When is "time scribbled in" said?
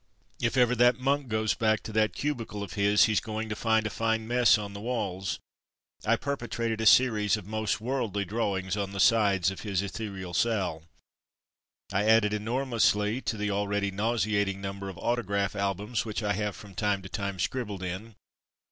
17.07-18.15